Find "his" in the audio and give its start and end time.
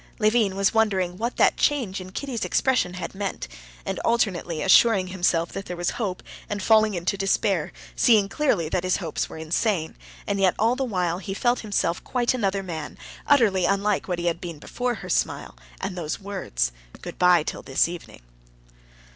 8.83-8.97